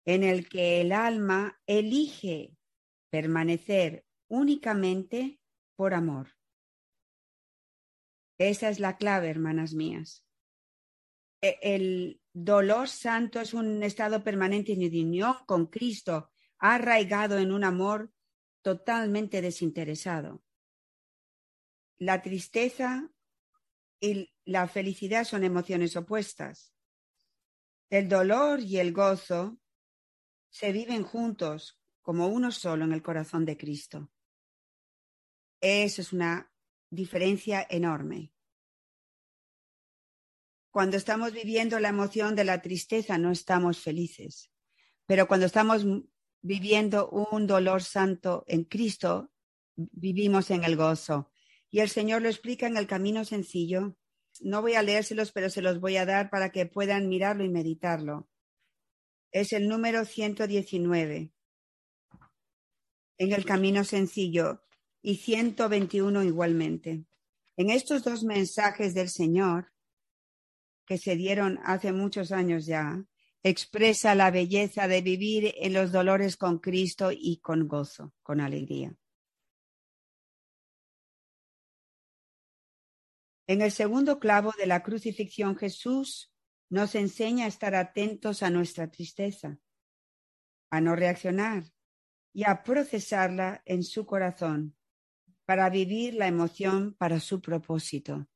en 0.05 0.25
el 0.25 0.49
que 0.49 0.81
el 0.81 0.91
alma 0.91 1.63
elige 1.67 2.59
permanecer 3.11 4.05
únicamente 4.29 5.41
por 5.77 5.95
amor. 5.95 6.37
Esa 8.41 8.71
es 8.71 8.81
la 8.81 8.97
clave, 8.97 9.31
hermanas 9.31 9.73
mías. 9.73 10.27
E, 11.41 11.59
el 11.63 12.21
dolor 12.33 12.89
santo 12.89 13.41
es 13.41 13.55
un 13.55 13.83
estado 13.83 14.23
permanente 14.23 14.77
de 14.77 15.03
unión 15.03 15.37
con 15.47 15.67
Cristo, 15.67 16.31
arraigado 16.59 17.39
en 17.39 17.53
un 17.53 17.65
amor 17.65 18.13
totalmente 18.63 19.41
desinteresado. 19.41 20.43
La 21.99 22.23
tristeza 22.23 23.11
y 24.01 24.31
la 24.45 24.69
felicidad 24.69 25.25
son 25.25 25.45
emociones 25.45 25.97
opuestas. 25.97 26.75
El 27.91 28.09
dolor 28.09 28.61
y 28.61 28.79
el 28.79 28.93
gozo 28.93 29.59
se 30.51 30.73
viven 30.73 31.03
juntos 31.03 31.81
como 32.01 32.29
uno 32.29 32.51
solo 32.51 32.85
en 32.85 32.93
el 32.93 33.03
corazón 33.03 33.45
de 33.45 33.57
Cristo. 33.57 34.11
Eso 35.61 36.01
es 36.01 36.13
una 36.13 36.51
diferencia 36.91 37.67
enorme. 37.69 38.33
Cuando 40.71 40.97
estamos 40.97 41.33
viviendo 41.33 41.81
la 41.81 41.89
emoción 41.89 42.37
de 42.37 42.45
la 42.45 42.63
tristeza 42.63 43.19
no 43.19 43.33
estamos 43.33 43.81
felices, 43.81 44.51
pero 45.07 45.27
cuando 45.27 45.47
estamos 45.47 45.85
viviendo 46.43 47.09
un 47.11 47.47
dolor 47.47 47.83
santo 47.83 48.45
en 48.47 48.65
Cristo, 48.65 49.33
vivimos 49.75 50.51
en 50.51 50.65
el 50.65 50.77
gozo. 50.77 51.33
Y 51.71 51.81
el 51.81 51.89
Señor 51.89 52.23
lo 52.23 52.29
explica 52.29 52.67
en 52.67 52.77
el 52.77 52.87
camino 52.87 53.25
sencillo. 53.25 53.97
No 54.41 54.63
voy 54.63 54.75
a 54.75 54.83
leérselos, 54.83 55.33
pero 55.33 55.51
se 55.51 55.63
los 55.63 55.81
voy 55.81 55.97
a 55.97 56.07
dar 56.07 56.31
para 56.31 56.51
que 56.51 56.67
puedan 56.67 57.09
mirarlo 57.09 57.45
y 57.45 57.49
meditarlo. 57.49 58.29
Es 59.33 59.53
el 59.53 59.69
número 59.69 60.05
119 60.05 61.33
en 63.19 63.33
el 63.33 63.45
camino 63.45 63.85
sencillo 63.85 64.63
y 65.03 65.17
121 65.17 66.25
igualmente. 66.25 67.05
En 67.57 67.71
estos 67.71 68.03
dos 68.03 68.25
mensajes 68.25 68.95
del 68.95 69.09
Señor, 69.09 69.73
que 70.91 70.99
se 70.99 71.15
dieron 71.15 71.61
hace 71.63 71.93
muchos 71.93 72.33
años 72.33 72.67
ya, 72.67 73.05
expresa 73.45 74.17
la 74.17 74.33
belleza 74.33 74.89
de 74.89 75.03
vivir 75.03 75.55
en 75.59 75.73
los 75.73 75.93
dolores 75.93 76.37
con 76.37 76.59
Cristo 76.59 77.13
y 77.13 77.39
con 77.39 77.69
gozo, 77.69 78.13
con 78.25 78.41
alegría. 78.41 78.93
En 83.47 83.63
el 83.63 83.71
segundo 83.71 84.19
clavo 84.19 84.53
de 84.59 84.67
la 84.67 84.83
crucifixión, 84.83 85.57
Jesús 85.57 86.35
nos 86.71 86.97
enseña 86.97 87.45
a 87.45 87.49
estar 87.49 87.77
atentos 87.77 88.43
a 88.43 88.51
nuestra 88.51 88.91
tristeza, 88.91 89.61
a 90.71 90.81
no 90.81 90.97
reaccionar 90.97 91.63
y 92.33 92.43
a 92.49 92.65
procesarla 92.65 93.63
en 93.65 93.85
su 93.85 94.07
corazón 94.07 94.77
para 95.45 95.71
vivir 95.71 96.15
la 96.15 96.27
emoción 96.27 96.95
para 96.95 97.21
su 97.21 97.41
propósito. 97.41 98.30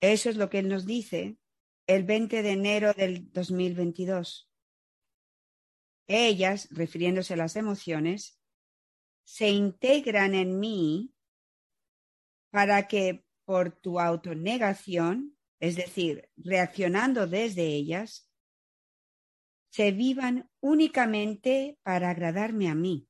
Eso 0.00 0.30
es 0.30 0.36
lo 0.36 0.48
que 0.48 0.60
Él 0.60 0.68
nos 0.68 0.86
dice 0.86 1.38
el 1.86 2.04
20 2.04 2.42
de 2.42 2.50
enero 2.50 2.92
del 2.92 3.32
2022. 3.32 4.50
Ellas, 6.06 6.68
refiriéndose 6.70 7.34
a 7.34 7.38
las 7.38 7.56
emociones, 7.56 8.38
se 9.24 9.50
integran 9.50 10.34
en 10.34 10.58
mí 10.58 11.12
para 12.50 12.88
que 12.88 13.24
por 13.44 13.72
tu 13.72 14.00
autonegación, 14.00 15.36
es 15.60 15.76
decir, 15.76 16.30
reaccionando 16.36 17.26
desde 17.26 17.66
ellas, 17.66 18.30
se 19.70 19.90
vivan 19.90 20.50
únicamente 20.60 21.78
para 21.82 22.10
agradarme 22.10 22.68
a 22.68 22.74
mí. 22.74 23.08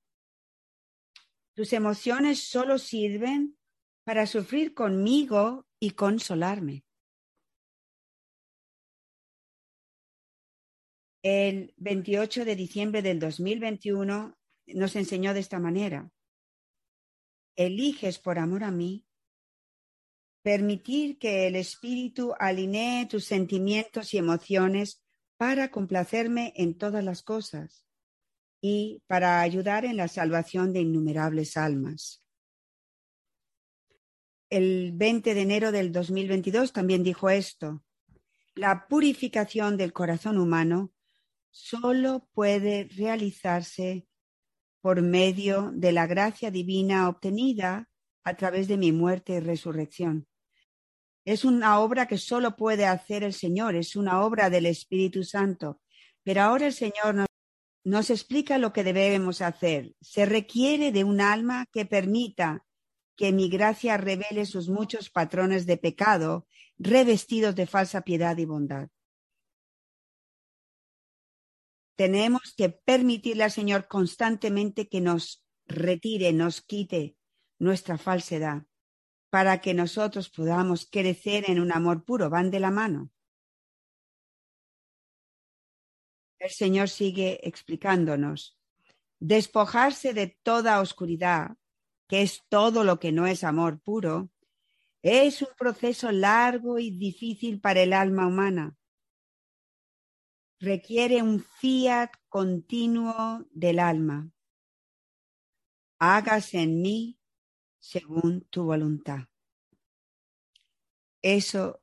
Tus 1.54 1.72
emociones 1.72 2.48
solo 2.48 2.78
sirven 2.78 3.56
para 4.04 4.26
sufrir 4.26 4.74
conmigo 4.74 5.67
y 5.80 5.90
consolarme. 5.92 6.84
El 11.22 11.74
28 11.76 12.44
de 12.44 12.56
diciembre 12.56 13.02
del 13.02 13.18
2021 13.18 14.38
nos 14.66 14.96
enseñó 14.96 15.34
de 15.34 15.40
esta 15.40 15.58
manera. 15.58 16.10
Eliges 17.56 18.18
por 18.18 18.38
amor 18.38 18.64
a 18.64 18.70
mí 18.70 19.04
permitir 20.42 21.18
que 21.18 21.46
el 21.46 21.56
Espíritu 21.56 22.32
alinee 22.38 23.06
tus 23.06 23.24
sentimientos 23.24 24.14
y 24.14 24.18
emociones 24.18 25.02
para 25.36 25.70
complacerme 25.70 26.52
en 26.56 26.78
todas 26.78 27.04
las 27.04 27.22
cosas 27.22 27.84
y 28.60 29.02
para 29.06 29.40
ayudar 29.40 29.84
en 29.84 29.96
la 29.96 30.08
salvación 30.08 30.72
de 30.72 30.80
innumerables 30.80 31.56
almas. 31.56 32.22
El 34.50 34.92
20 34.94 35.34
de 35.34 35.40
enero 35.42 35.72
del 35.72 35.92
2022 35.92 36.72
también 36.72 37.02
dijo 37.02 37.28
esto. 37.28 37.82
La 38.54 38.86
purificación 38.88 39.76
del 39.76 39.92
corazón 39.92 40.38
humano 40.38 40.92
solo 41.50 42.28
puede 42.32 42.88
realizarse 42.96 44.06
por 44.80 45.02
medio 45.02 45.70
de 45.74 45.92
la 45.92 46.06
gracia 46.06 46.50
divina 46.50 47.08
obtenida 47.08 47.88
a 48.24 48.34
través 48.34 48.68
de 48.68 48.76
mi 48.76 48.90
muerte 48.90 49.34
y 49.34 49.40
resurrección. 49.40 50.26
Es 51.24 51.44
una 51.44 51.80
obra 51.80 52.06
que 52.06 52.16
solo 52.16 52.56
puede 52.56 52.86
hacer 52.86 53.22
el 53.22 53.34
Señor, 53.34 53.74
es 53.74 53.96
una 53.96 54.22
obra 54.22 54.48
del 54.48 54.64
Espíritu 54.64 55.24
Santo. 55.24 55.80
Pero 56.22 56.42
ahora 56.42 56.66
el 56.66 56.72
Señor 56.72 57.26
nos, 57.84 58.10
explica 58.10 58.56
lo 58.56 58.72
que 58.72 58.84
debemos 58.84 59.42
hacer. 59.42 59.92
Se 60.00 60.24
requiere 60.24 60.90
de 60.90 61.04
un 61.04 61.20
alma 61.20 61.66
que 61.70 61.84
permita 61.84 62.64
que 63.18 63.32
mi 63.32 63.48
gracia 63.50 63.96
revele 63.96 64.46
sus 64.46 64.68
muchos 64.68 65.10
patrones 65.10 65.66
de 65.66 65.76
pecado 65.76 66.46
revestidos 66.78 67.56
de 67.56 67.66
falsa 67.66 68.02
piedad 68.02 68.36
y 68.38 68.44
bondad. 68.44 68.88
Tenemos 71.96 72.54
que 72.56 72.68
permitirle 72.68 73.42
al 73.42 73.50
Señor 73.50 73.88
constantemente 73.88 74.88
que 74.88 75.00
nos 75.00 75.44
retire, 75.66 76.32
nos 76.32 76.62
quite 76.62 77.16
nuestra 77.58 77.98
falsedad, 77.98 78.62
para 79.30 79.60
que 79.60 79.74
nosotros 79.74 80.30
podamos 80.30 80.88
crecer 80.88 81.50
en 81.50 81.58
un 81.58 81.72
amor 81.72 82.04
puro. 82.04 82.30
Van 82.30 82.52
de 82.52 82.60
la 82.60 82.70
mano. 82.70 83.10
El 86.38 86.50
Señor 86.50 86.88
sigue 86.88 87.40
explicándonos. 87.42 88.56
Despojarse 89.18 90.14
de 90.14 90.38
toda 90.44 90.80
oscuridad, 90.80 91.56
que 92.08 92.22
es 92.22 92.42
todo 92.48 92.82
lo 92.82 92.98
que 92.98 93.12
no 93.12 93.26
es 93.26 93.44
amor 93.44 93.80
puro, 93.80 94.30
es 95.02 95.42
un 95.42 95.48
proceso 95.56 96.10
largo 96.10 96.78
y 96.78 96.90
difícil 96.90 97.60
para 97.60 97.82
el 97.82 97.92
alma 97.92 98.26
humana 98.26 98.78
requiere 100.60 101.22
un 101.22 101.40
fiat 101.40 102.10
continuo 102.28 103.46
del 103.52 103.78
alma. 103.78 104.30
Hágase 105.98 106.62
en 106.62 106.82
mí 106.82 107.18
según 107.78 108.42
tu 108.50 108.64
voluntad. 108.64 109.28
Eso 111.22 111.82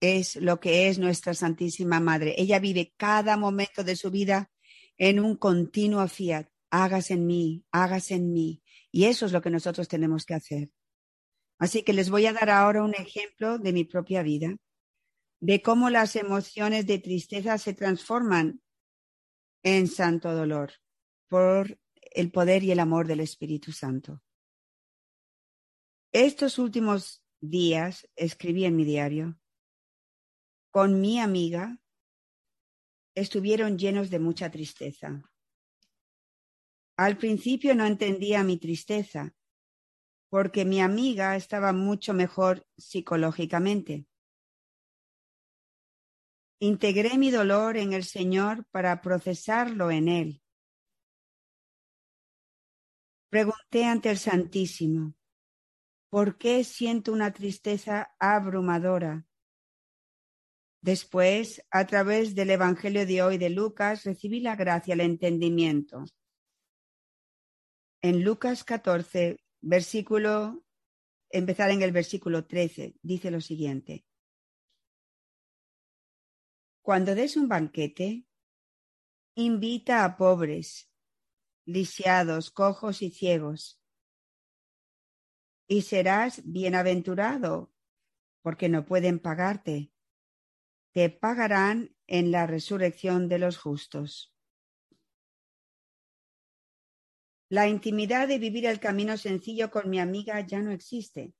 es 0.00 0.36
lo 0.36 0.60
que 0.60 0.88
es 0.88 0.98
nuestra 0.98 1.34
Santísima 1.34 2.00
Madre. 2.00 2.34
Ella 2.38 2.58
vive 2.58 2.92
cada 2.96 3.36
momento 3.36 3.82
de 3.82 3.96
su 3.96 4.10
vida 4.10 4.50
en 4.98 5.20
un 5.20 5.36
continuo 5.36 6.06
fiat. 6.08 6.48
Hágase 6.70 7.14
en 7.14 7.26
mí, 7.26 7.64
hágase 7.70 8.14
en 8.14 8.32
mí. 8.32 8.62
Y 8.92 9.04
eso 9.04 9.26
es 9.26 9.32
lo 9.32 9.42
que 9.42 9.50
nosotros 9.50 9.88
tenemos 9.88 10.24
que 10.24 10.34
hacer. 10.34 10.70
Así 11.58 11.82
que 11.82 11.92
les 11.92 12.10
voy 12.10 12.26
a 12.26 12.32
dar 12.32 12.50
ahora 12.50 12.82
un 12.82 12.94
ejemplo 12.94 13.58
de 13.58 13.72
mi 13.72 13.84
propia 13.84 14.22
vida 14.22 14.56
de 15.40 15.62
cómo 15.62 15.90
las 15.90 16.16
emociones 16.16 16.86
de 16.86 16.98
tristeza 16.98 17.58
se 17.58 17.74
transforman 17.74 18.62
en 19.62 19.86
santo 19.88 20.34
dolor 20.34 20.72
por 21.28 21.78
el 22.00 22.30
poder 22.30 22.62
y 22.62 22.70
el 22.70 22.80
amor 22.80 23.06
del 23.06 23.20
Espíritu 23.20 23.72
Santo. 23.72 24.22
Estos 26.12 26.58
últimos 26.58 27.22
días 27.40 28.08
escribí 28.16 28.64
en 28.64 28.76
mi 28.76 28.84
diario, 28.84 29.38
con 30.70 31.00
mi 31.00 31.20
amiga 31.20 31.78
estuvieron 33.14 33.78
llenos 33.78 34.10
de 34.10 34.18
mucha 34.18 34.50
tristeza. 34.50 35.22
Al 36.96 37.18
principio 37.18 37.74
no 37.74 37.84
entendía 37.84 38.42
mi 38.42 38.56
tristeza, 38.56 39.34
porque 40.30 40.64
mi 40.64 40.80
amiga 40.80 41.36
estaba 41.36 41.72
mucho 41.72 42.14
mejor 42.14 42.66
psicológicamente. 42.78 44.06
Integré 46.58 47.18
mi 47.18 47.30
dolor 47.30 47.76
en 47.76 47.92
el 47.92 48.04
Señor 48.04 48.64
para 48.70 49.02
procesarlo 49.02 49.90
en 49.90 50.08
Él. 50.08 50.42
Pregunté 53.28 53.84
ante 53.84 54.08
el 54.08 54.16
Santísimo, 54.16 55.14
¿por 56.08 56.38
qué 56.38 56.64
siento 56.64 57.12
una 57.12 57.34
tristeza 57.34 58.14
abrumadora? 58.18 59.26
Después, 60.80 61.62
a 61.70 61.86
través 61.86 62.34
del 62.34 62.50
Evangelio 62.50 63.04
de 63.04 63.22
hoy 63.22 63.36
de 63.36 63.50
Lucas, 63.50 64.04
recibí 64.04 64.40
la 64.40 64.56
gracia, 64.56 64.94
el 64.94 65.00
entendimiento. 65.00 66.04
En 68.02 68.22
Lucas 68.22 68.62
14, 68.64 69.36
versículo, 69.60 70.64
empezar 71.30 71.70
en 71.70 71.82
el 71.82 71.92
versículo 71.92 72.46
13, 72.46 72.96
dice 73.02 73.30
lo 73.30 73.40
siguiente. 73.40 74.04
Cuando 76.82 77.14
des 77.14 77.36
un 77.36 77.48
banquete, 77.48 78.26
invita 79.34 80.04
a 80.04 80.16
pobres, 80.16 80.90
lisiados, 81.64 82.50
cojos 82.50 83.02
y 83.02 83.10
ciegos, 83.10 83.80
y 85.68 85.82
serás 85.82 86.42
bienaventurado, 86.44 87.72
porque 88.42 88.68
no 88.68 88.84
pueden 88.84 89.18
pagarte. 89.18 89.90
Te 90.92 91.10
pagarán 91.10 91.96
en 92.06 92.30
la 92.30 92.46
resurrección 92.46 93.28
de 93.28 93.40
los 93.40 93.58
justos. 93.58 94.35
La 97.48 97.68
intimidad 97.68 98.28
de 98.28 98.38
vivir 98.38 98.66
el 98.66 98.80
camino 98.80 99.16
sencillo 99.16 99.70
con 99.70 99.88
mi 99.88 100.00
amiga 100.00 100.40
ya 100.40 100.60
no 100.60 100.72
existe. 100.72 101.32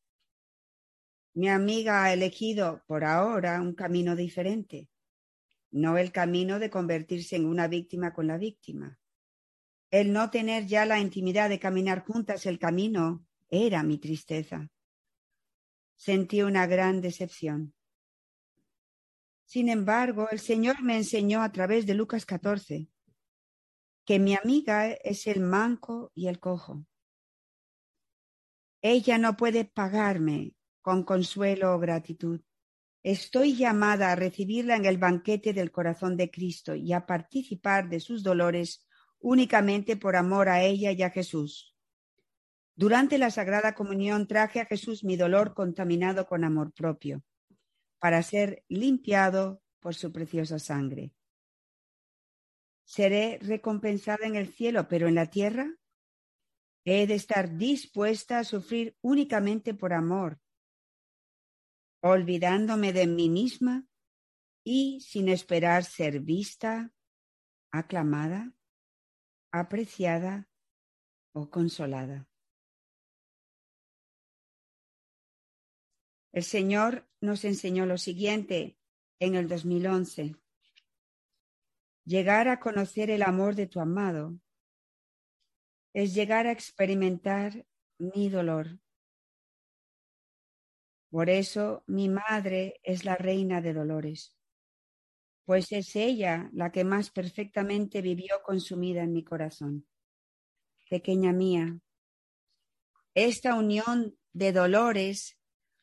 Mi 1.35 1.49
amiga 1.49 2.05
ha 2.05 2.13
elegido 2.13 2.83
por 2.87 3.05
ahora 3.05 3.61
un 3.61 3.75
camino 3.75 4.17
diferente 4.17 4.89
no 5.77 5.99
el 5.99 6.11
camino 6.11 6.59
de 6.59 6.71
convertirse 6.71 7.37
en 7.37 7.45
una 7.45 7.69
víctima 7.69 8.13
con 8.15 8.27
la 8.27 8.39
víctima. 8.39 8.99
El 9.91 10.13
no 10.13 10.31
tener 10.31 10.67
ya 10.67 10.87
la 10.87 10.99
intimidad 10.99 11.49
de 11.49 11.59
caminar 11.59 12.05
juntas 12.05 12.47
el 12.47 12.59
camino 12.59 13.27
era 13.49 13.83
mi 13.83 13.99
tristeza. 13.99 14.69
Sentí 15.95 16.43
una 16.43 16.67
gran 16.67 17.01
decepción. 17.01 17.75
Sin 19.45 19.69
embargo, 19.69 20.29
el 20.31 20.41
Señor 20.41 20.83
me 20.83 20.97
enseñó 20.97 21.43
a 21.43 21.53
través 21.53 21.87
de 21.87 21.95
Lucas 21.95 22.25
14 22.25 22.89
que 24.07 24.21
mi 24.21 24.37
amiga 24.37 24.93
es 24.93 25.27
el 25.27 25.41
manco 25.41 26.13
y 26.15 26.29
el 26.29 26.39
cojo. 26.39 26.87
Ella 28.81 29.19
no 29.19 29.37
puede 29.37 29.65
pagarme 29.65 30.55
con 30.81 31.03
consuelo 31.03 31.75
o 31.75 31.79
gratitud. 31.81 32.41
Estoy 33.03 33.57
llamada 33.57 34.13
a 34.13 34.17
recibirla 34.17 34.77
en 34.77 34.85
el 34.85 34.99
banquete 34.99 35.53
del 35.53 35.73
corazón 35.73 36.17
de 36.17 36.31
Cristo 36.31 36.77
y 36.77 36.93
a 36.93 37.05
participar 37.05 37.89
de 37.89 37.99
sus 37.99 38.23
dolores 38.23 38.87
únicamente 39.19 39.97
por 39.97 40.15
amor 40.15 40.49
a 40.49 40.63
ella 40.63 40.93
y 40.93 41.03
a 41.03 41.11
Jesús. 41.11 41.75
Durante 42.77 43.19
la 43.19 43.31
Sagrada 43.31 43.75
Comunión 43.75 44.29
traje 44.29 44.61
a 44.61 44.67
Jesús 44.67 45.03
mi 45.03 45.17
dolor 45.17 45.55
contaminado 45.55 46.27
con 46.27 46.45
amor 46.45 46.73
propio, 46.73 47.25
para 47.99 48.23
ser 48.23 48.65
limpiado 48.69 49.63
por 49.81 49.95
su 49.95 50.13
preciosa 50.13 50.59
sangre. 50.59 51.13
Seré 52.87 53.39
recompensada 53.43 54.27
en 54.27 54.37
el 54.37 54.53
cielo, 54.53 54.87
pero 54.89 55.09
en 55.09 55.17
la 55.17 55.27
tierra 55.27 55.75
he 56.85 57.09
de 57.09 57.15
estar 57.15 57.57
dispuesta 57.57 58.39
a 58.39 58.45
sufrir 58.45 58.97
únicamente 59.03 59.75
por 59.75 59.93
amor, 59.93 60.41
olvidándome 62.01 62.93
de 62.93 63.09
mí 63.09 63.29
misma 63.29 63.89
y 64.65 65.01
sin 65.01 65.29
esperar 65.29 65.85
ser 65.85 66.21
vista, 66.21 66.93
aclamada, 67.73 68.55
apreciada 69.51 70.49
o 71.33 71.51
consolada. 71.51 72.29
El 76.33 76.45
Señor 76.45 77.09
nos 77.21 77.45
enseñó 77.45 77.85
lo 77.85 77.99
siguiente 77.99 78.79
en 79.19 79.35
el 79.35 79.49
2011. 79.49 80.37
Llegar 82.07 82.47
a 82.47 82.61
conocer 82.61 83.11
el 83.11 83.25
amor 83.25 83.57
de 83.57 83.67
tu 83.67 83.81
amado 83.81 84.39
es 85.93 86.15
llegar 86.15 86.47
a 86.47 86.53
experimentar 86.53 87.67
mi 87.99 88.29
dolor. 88.29 88.79
Por 91.11 91.29
eso 91.29 91.83
mi 91.89 92.09
madre 92.09 92.79
es 92.85 93.05
la 93.05 93.17
reina 93.17 93.61
de 93.61 93.75
dolores, 93.75 94.37
pues 95.47 95.73
es 95.73 95.97
ella 95.97 96.49
la 96.53 96.71
que 96.71 96.85
más 96.85 97.11
perfectamente 97.11 98.03
vivió 98.03 98.41
consumida 98.45 99.03
en 99.03 99.13
mi 99.13 99.25
corazón. 99.25 99.89
Pequeña 100.89 101.33
mía, 101.33 101.77
esta 103.15 103.57
unión 103.57 104.17
de 104.33 104.53
dolores 104.53 105.41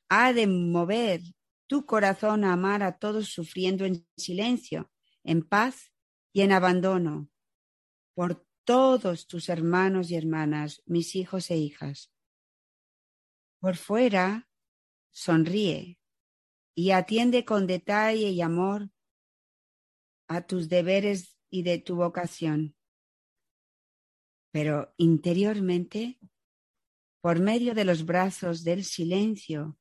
ha 0.07 0.31
de 0.31 0.47
mover 0.47 1.19
tu 1.67 1.85
corazón 1.85 2.45
a 2.45 2.53
amar 2.53 2.81
a 2.81 2.97
todos 2.97 3.27
sufriendo 3.27 3.83
en 3.83 4.07
silencio, 4.15 4.89
en 5.25 5.41
paz 5.41 5.92
y 6.33 6.41
en 6.41 6.51
abandono, 6.51 7.29
por 8.13 8.45
todos 8.65 9.27
tus 9.27 9.47
hermanos 9.47 10.11
y 10.11 10.15
hermanas, 10.15 10.81
mis 10.85 11.15
hijos 11.15 11.49
e 11.51 11.57
hijas. 11.57 12.11
Por 13.59 13.77
fuera, 13.77 14.49
sonríe 15.11 15.99
y 16.75 16.91
atiende 16.91 17.45
con 17.45 17.67
detalle 17.67 18.29
y 18.29 18.41
amor 18.41 18.89
a 20.27 20.45
tus 20.45 20.67
deberes 20.67 21.37
y 21.49 21.63
de 21.63 21.77
tu 21.77 21.95
vocación. 21.95 22.75
Pero 24.51 24.93
interiormente, 24.97 26.19
por 27.21 27.39
medio 27.39 27.73
de 27.73 27.85
los 27.85 28.05
brazos 28.05 28.63
del 28.63 28.83
silencio, 28.83 29.77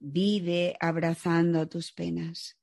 Vive 0.00 0.76
abrazando 0.80 1.68
tus 1.68 1.92
penas. 1.92 2.57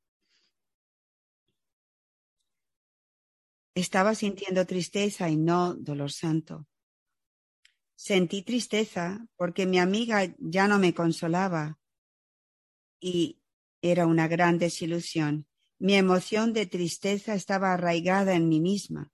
Estaba 3.76 4.16
sintiendo 4.16 4.66
tristeza 4.66 5.30
y 5.30 5.36
no 5.36 5.76
dolor 5.76 6.10
santo. 6.10 6.66
Sentí 7.94 8.42
tristeza 8.42 9.28
porque 9.36 9.66
mi 9.66 9.80
amiga 9.80 10.34
ya 10.40 10.70
no 10.70 10.80
me 10.80 10.94
consolaba 10.94 11.78
y 13.02 13.42
era 13.82 14.08
una 14.08 14.30
gran 14.30 14.58
desilusión. 14.58 15.46
Mi 15.78 15.96
emoción 15.96 16.54
de 16.54 16.66
tristeza 16.66 17.36
estaba 17.36 17.74
arraigada 17.74 18.34
en 18.34 18.48
mí 18.48 18.62
misma. 18.62 19.12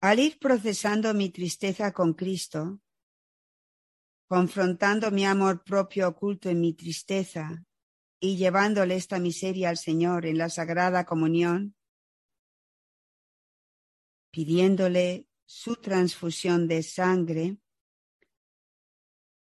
Al 0.00 0.18
ir 0.18 0.40
procesando 0.40 1.14
mi 1.14 1.30
tristeza 1.30 1.92
con 1.92 2.14
Cristo, 2.14 2.80
confrontando 4.26 5.12
mi 5.12 5.24
amor 5.24 5.62
propio 5.62 6.08
oculto 6.08 6.50
en 6.50 6.60
mi 6.60 6.74
tristeza 6.74 7.64
y 8.18 8.36
llevándole 8.36 8.96
esta 8.96 9.20
miseria 9.20 9.68
al 9.68 9.78
Señor 9.78 10.26
en 10.26 10.38
la 10.38 10.50
Sagrada 10.50 11.04
Comunión, 11.04 11.76
pidiéndole 14.34 15.28
su 15.44 15.76
transfusión 15.76 16.66
de 16.66 16.82
sangre, 16.82 17.56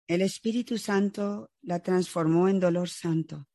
el 0.06 0.22
Espíritu 0.22 0.78
Santo 0.78 1.52
la 1.60 1.80
transformó 1.80 2.48
en 2.48 2.58
dolor 2.58 2.88
santo. 2.88 3.46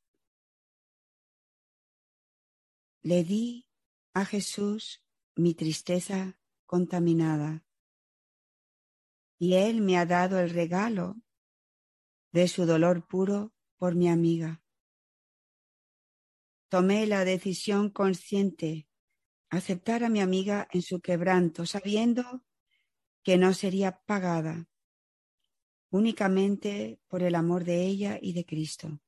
Le 3.02 3.24
di 3.24 3.68
a 4.14 4.26
Jesús 4.26 5.04
mi 5.36 5.56
tristeza 5.56 6.40
contaminada 6.68 7.66
y 9.40 9.56
Él 9.56 9.82
me 9.82 9.98
ha 9.98 10.06
dado 10.06 10.40
el 10.40 10.52
regalo 10.52 11.16
de 12.32 12.48
su 12.48 12.68
dolor 12.68 13.08
puro 13.08 13.56
por 13.80 13.96
mi 13.96 14.08
amiga. 14.08 14.64
Tomé 16.70 17.08
la 17.08 17.26
decisión 17.26 17.90
consciente, 17.90 18.88
aceptar 19.58 20.04
a 20.04 20.10
mi 20.10 20.20
amiga 20.20 20.68
en 20.72 20.82
su 20.82 21.00
quebranto, 21.00 21.66
sabiendo 21.66 22.44
que 23.24 23.38
no 23.38 23.54
sería 23.54 24.00
pagada 24.06 24.68
únicamente 25.92 27.00
por 27.08 27.22
el 27.22 27.36
amor 27.36 27.64
de 27.64 27.86
ella 27.86 28.18
y 28.20 28.34
de 28.34 28.46
Cristo. 28.46 29.00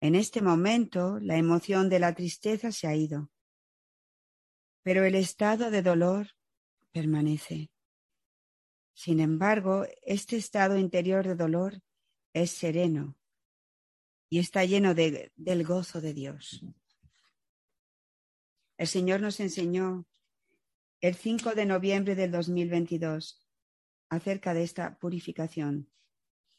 En 0.00 0.14
este 0.14 0.40
momento 0.40 1.18
la 1.20 1.36
emoción 1.36 1.88
de 1.88 1.98
la 1.98 2.14
tristeza 2.14 2.70
se 2.70 2.86
ha 2.86 2.94
ido, 2.94 3.32
pero 4.82 5.04
el 5.04 5.16
estado 5.16 5.72
de 5.72 5.82
dolor 5.82 6.28
permanece. 6.92 7.70
Sin 8.94 9.18
embargo, 9.18 9.86
este 10.02 10.36
estado 10.36 10.78
interior 10.78 11.26
de 11.26 11.34
dolor 11.34 11.82
es 12.32 12.52
sereno 12.52 13.16
y 14.30 14.38
está 14.38 14.64
lleno 14.64 14.94
de, 14.94 15.32
del 15.34 15.64
gozo 15.64 16.00
de 16.00 16.14
Dios. 16.14 16.64
El 18.78 18.86
Señor 18.86 19.20
nos 19.20 19.40
enseñó 19.40 20.06
el 21.00 21.14
5 21.14 21.54
de 21.54 21.66
noviembre 21.66 22.14
del 22.14 22.30
2022 22.30 23.46
acerca 24.10 24.54
de 24.54 24.62
esta 24.62 24.98
purificación. 24.98 25.90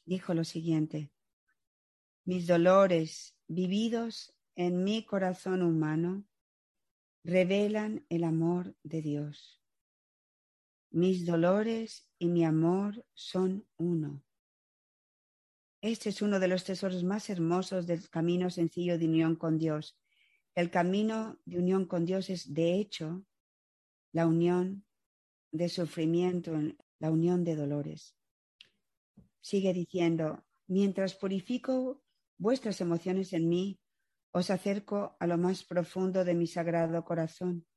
Dijo 0.05 0.33
lo 0.33 0.43
siguiente, 0.43 1.11
mis 2.25 2.47
dolores 2.47 3.37
vividos 3.47 4.35
en 4.55 4.83
mi 4.83 5.05
corazón 5.05 5.61
humano 5.61 6.25
revelan 7.23 8.05
el 8.09 8.23
amor 8.23 8.75
de 8.83 9.01
Dios. 9.01 9.61
Mis 10.89 11.25
dolores 11.25 12.09
y 12.17 12.27
mi 12.29 12.45
amor 12.45 13.05
son 13.13 13.67
uno. 13.77 14.23
Este 15.81 16.09
es 16.09 16.21
uno 16.21 16.39
de 16.39 16.47
los 16.47 16.63
tesoros 16.63 17.03
más 17.03 17.29
hermosos 17.29 17.85
del 17.85 18.09
camino 18.09 18.49
sencillo 18.49 18.97
de 18.97 19.05
unión 19.05 19.35
con 19.35 19.59
Dios. 19.59 19.95
El 20.57 20.71
camino 20.71 21.39
de 21.45 21.59
unión 21.59 21.85
con 21.85 22.03
Dios 22.03 22.31
es, 22.31 22.51
de 22.51 22.79
hecho, 22.79 23.23
la 24.11 24.25
unión 24.25 24.87
de 25.51 25.69
sufrimiento, 25.69 26.51
la 26.97 27.11
unión 27.11 27.43
de 27.43 27.55
dolores. 27.55 28.17
Sigue 29.39 29.71
diciendo, 29.71 30.47
mientras 30.65 31.13
purifico 31.13 32.01
vuestras 32.39 32.81
emociones 32.81 33.33
en 33.33 33.47
mí, 33.47 33.79
os 34.31 34.49
acerco 34.49 35.15
a 35.19 35.27
lo 35.27 35.37
más 35.37 35.63
profundo 35.63 36.25
de 36.25 36.33
mi 36.33 36.47
sagrado 36.47 37.05
corazón, 37.05 37.67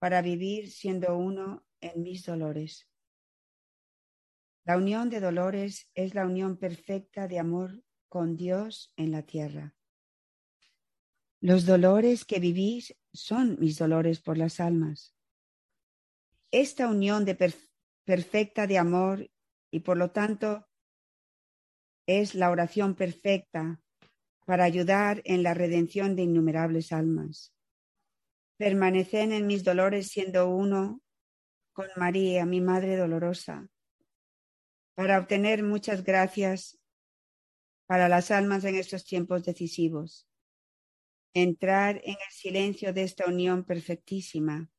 para 0.00 0.22
vivir 0.22 0.72
siendo 0.72 1.16
uno 1.16 1.68
en 1.80 2.02
mis 2.02 2.26
dolores. 2.26 2.90
La 4.64 4.76
unión 4.76 5.08
de 5.08 5.20
dolores 5.20 5.88
es 5.94 6.16
la 6.16 6.26
unión 6.26 6.56
perfecta 6.56 7.28
de 7.28 7.38
amor 7.38 7.84
con 8.08 8.36
Dios 8.36 8.92
en 8.96 9.12
la 9.12 9.22
tierra. 9.22 9.75
Los 11.40 11.66
dolores 11.66 12.24
que 12.24 12.40
vivís 12.40 12.96
son 13.12 13.58
mis 13.60 13.78
dolores 13.78 14.20
por 14.20 14.38
las 14.38 14.58
almas. 14.58 15.14
Esta 16.50 16.88
unión 16.88 17.24
de 17.24 17.52
perfecta 18.04 18.66
de 18.66 18.78
amor 18.78 19.30
y 19.70 19.80
por 19.80 19.96
lo 19.96 20.10
tanto 20.10 20.66
es 22.06 22.34
la 22.34 22.50
oración 22.50 22.94
perfecta 22.94 23.80
para 24.46 24.64
ayudar 24.64 25.20
en 25.24 25.42
la 25.42 25.54
redención 25.54 26.16
de 26.16 26.22
innumerables 26.22 26.92
almas. 26.92 27.52
Permanecen 28.56 29.32
en 29.32 29.46
mis 29.46 29.64
dolores 29.64 30.06
siendo 30.06 30.48
uno 30.48 31.02
con 31.72 31.88
María, 31.96 32.46
mi 32.46 32.60
Madre 32.60 32.96
dolorosa, 32.96 33.68
para 34.94 35.18
obtener 35.18 35.62
muchas 35.62 36.04
gracias 36.04 36.78
para 37.86 38.08
las 38.08 38.30
almas 38.30 38.64
en 38.64 38.76
estos 38.76 39.04
tiempos 39.04 39.44
decisivos. 39.44 40.26
Entrar 41.38 42.00
en 42.02 42.14
el 42.14 42.32
silencio 42.32 42.94
de 42.94 43.02
esta 43.02 43.26
unión 43.26 43.64
perfectísima, 43.64 44.70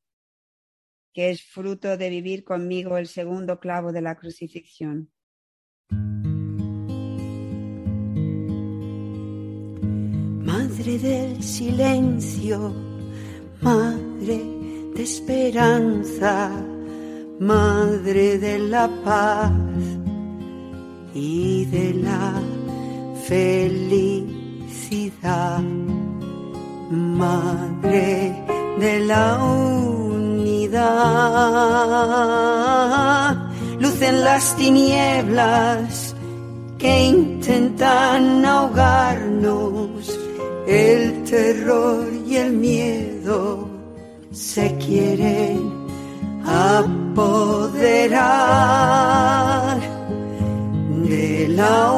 que 1.14 1.30
es 1.30 1.44
fruto 1.44 1.96
de 1.96 2.10
vivir 2.10 2.42
conmigo 2.42 2.98
el 2.98 3.06
segundo 3.06 3.60
clavo 3.60 3.92
de 3.92 4.02
la 4.02 4.16
crucifixión. 4.16 5.12
Madre 10.42 10.98
del 10.98 11.42
silencio, 11.42 12.74
Madre 13.60 14.38
de 14.94 15.02
esperanza 15.02 16.50
Madre 17.38 18.36
de 18.38 18.58
la 18.58 18.88
paz 19.04 19.52
y 21.14 21.64
de 21.66 21.94
la 21.94 22.42
felicidad, 23.28 24.22
Madre 26.90 28.34
de 28.80 29.00
la 29.00 29.36
unidad, 29.44 30.78
luz 33.78 34.00
en 34.00 34.24
las 34.24 34.56
tinieblas 34.56 36.14
que 36.78 37.08
intentan 37.08 38.42
ahogarnos, 38.42 40.18
el 40.66 41.24
terror 41.24 42.08
y 42.26 42.36
el 42.36 42.54
miedo 42.54 43.68
se 44.32 44.74
quieren 44.78 45.70
apoderar 46.46 47.68
de 51.04 51.48
la. 51.48 51.88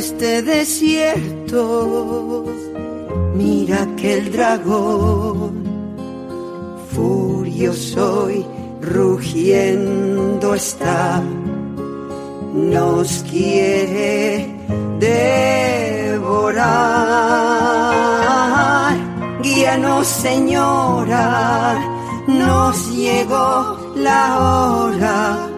Este 0.00 0.42
desierto. 0.42 2.46
Mira 3.34 3.86
que 3.98 4.18
el 4.18 4.32
dragón 4.32 5.62
furioso 6.94 8.30
y 8.30 8.46
rugiendo 8.80 10.54
está, 10.54 11.22
nos 12.54 13.24
quiere 13.30 14.48
devorar. 14.98 16.60
Guíanos, 19.42 20.06
Señora, 20.06 21.78
nos 22.26 22.90
llegó 22.96 23.76
la 23.96 24.38
hora 24.38 25.49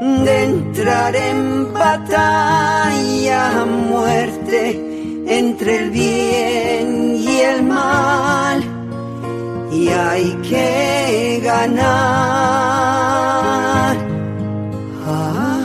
de 0.00 0.44
entrar 0.44 1.16
en 1.16 1.72
batalla 1.72 3.62
a 3.62 3.64
muerte 3.64 5.24
entre 5.26 5.76
el 5.78 5.90
bien 5.90 7.16
y 7.16 7.40
el 7.40 7.62
mal 7.64 8.62
y 9.72 9.88
hay 9.88 10.34
que 10.48 11.40
ganar. 11.44 11.88
Ah, 15.06 15.64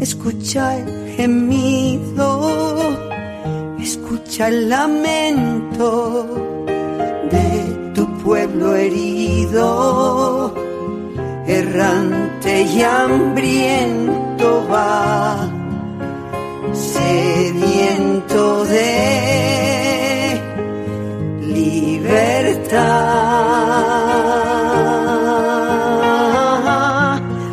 escucha 0.00 0.78
el 0.78 1.14
gemido, 1.16 2.50
escucha 3.78 4.48
el 4.48 4.68
lamento 4.68 6.51
pueblo 8.32 8.74
herido, 8.74 10.54
errante 11.46 12.62
y 12.62 12.80
hambriento 12.80 14.66
va, 14.72 15.50
sediento 16.72 18.64
de 18.64 20.40
libertad. 21.42 22.80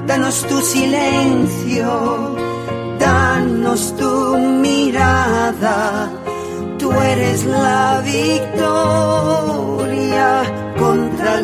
Danos 0.07 0.45
tu 0.47 0.61
silencio, 0.61 1.89
danos 2.99 3.93
tu 3.97 4.37
mirada. 4.37 6.09
Tú 6.77 6.89
eres 6.93 7.43
la 7.43 8.01
victoria 8.05 9.68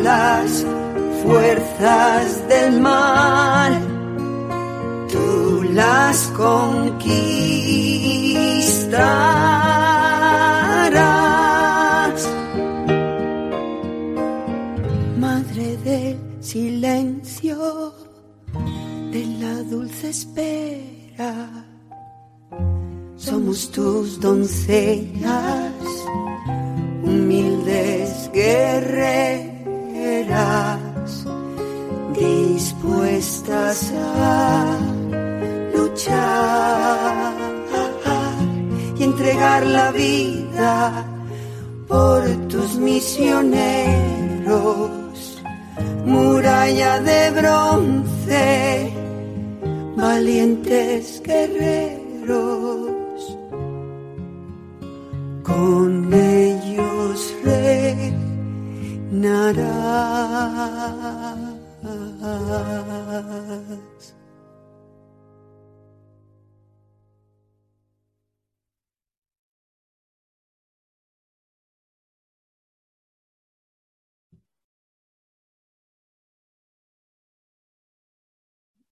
las 0.06 0.64
fuerzas 1.22 2.48
del 2.48 2.80
mal. 2.80 3.72
Tú 5.12 5.64
las 5.72 6.16
conquistarás. 6.36 7.08
Madre 15.18 15.66
del 15.88 16.16
silencio, 16.40 17.58
de 19.14 19.22
la 19.40 19.54
dulce 19.72 20.10
espera. 20.10 21.34
Somos 23.16 23.58
tus 23.72 24.20
doncellas, 24.20 25.72
luchar 35.74 37.34
y 38.98 39.02
entregar 39.04 39.64
la 39.66 39.92
vida 39.92 41.04
por 41.86 42.24
tus 42.48 42.76
misioneros, 42.76 43.62
muralla 46.04 47.00
de 47.00 47.30
bronce, 47.30 48.92
valientes 49.96 51.22
guerreros 51.24 52.06
con 55.44 56.12
ellos 56.12 57.34
reinarás. 59.10 59.56
side. 62.46 63.85